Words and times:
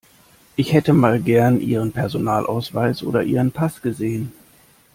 Ich 0.55 0.73
hätte 0.73 0.93
mal 0.93 1.19
gern 1.21 1.61
Ihren 1.61 1.91
Personalausweis 1.91 3.03
oder 3.03 3.21
Ihren 3.21 3.51
Pass 3.51 3.83
gesehen. 3.83 4.31